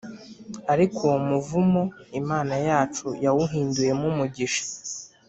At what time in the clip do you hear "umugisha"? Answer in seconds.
4.11-4.63